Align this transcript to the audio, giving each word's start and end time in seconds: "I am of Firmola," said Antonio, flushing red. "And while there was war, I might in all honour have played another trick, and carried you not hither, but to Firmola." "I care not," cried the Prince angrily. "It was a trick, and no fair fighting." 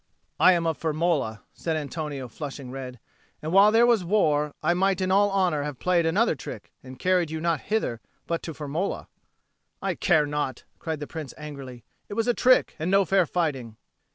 "I 0.39 0.53
am 0.53 0.65
of 0.65 0.79
Firmola," 0.79 1.41
said 1.53 1.77
Antonio, 1.77 2.27
flushing 2.27 2.71
red. 2.71 2.99
"And 3.39 3.51
while 3.53 3.71
there 3.71 3.85
was 3.85 4.03
war, 4.03 4.51
I 4.63 4.73
might 4.73 4.99
in 4.99 5.11
all 5.11 5.29
honour 5.29 5.61
have 5.61 5.77
played 5.77 6.07
another 6.07 6.33
trick, 6.33 6.71
and 6.83 6.97
carried 6.97 7.29
you 7.29 7.39
not 7.39 7.61
hither, 7.61 8.01
but 8.25 8.41
to 8.41 8.53
Firmola." 8.55 9.05
"I 9.79 9.93
care 9.93 10.25
not," 10.25 10.63
cried 10.79 11.01
the 11.01 11.05
Prince 11.05 11.35
angrily. 11.37 11.83
"It 12.09 12.15
was 12.15 12.27
a 12.27 12.33
trick, 12.33 12.73
and 12.79 12.89
no 12.89 13.05
fair 13.05 13.27
fighting." 13.27 13.77